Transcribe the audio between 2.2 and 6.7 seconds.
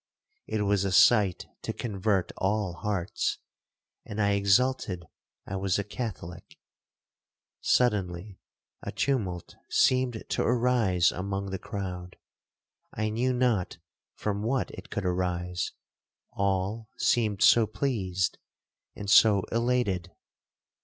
all hearts, and I exulted I was a Catholic.